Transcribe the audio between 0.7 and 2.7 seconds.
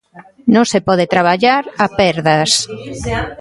se pode traballar a perdas.